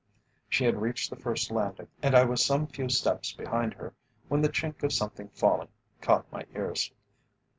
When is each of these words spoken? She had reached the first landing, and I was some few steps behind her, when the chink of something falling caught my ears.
She 0.49 0.63
had 0.63 0.81
reached 0.81 1.11
the 1.11 1.15
first 1.15 1.51
landing, 1.51 1.87
and 2.01 2.15
I 2.15 2.25
was 2.25 2.43
some 2.43 2.65
few 2.65 2.89
steps 2.89 3.33
behind 3.33 3.75
her, 3.75 3.93
when 4.29 4.41
the 4.41 4.49
chink 4.49 4.81
of 4.81 4.91
something 4.91 5.29
falling 5.29 5.69
caught 6.01 6.25
my 6.31 6.43
ears. 6.55 6.91